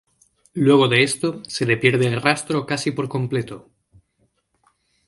Luego 0.55 0.87
de 0.87 1.03
esto, 1.03 1.43
se 1.47 1.63
le 1.67 1.77
pierde 1.77 2.07
el 2.07 2.19
rastro 2.19 2.65
casi 2.65 2.89
por 2.89 3.07
completo. 3.07 3.69